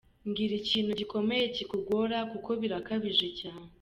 Mbwira 0.27 0.53
ikintu 0.61 0.91
gikomeye 0.99 1.45
kikugora 1.55 2.17
kuko 2.31 2.49
birakabije 2.61 3.27
cyane. 3.39 3.67